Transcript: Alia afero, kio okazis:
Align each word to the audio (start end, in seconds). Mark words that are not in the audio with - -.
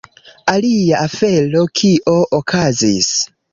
Alia 0.53 1.01
afero, 1.09 1.63
kio 1.83 2.17
okazis: 2.41 3.15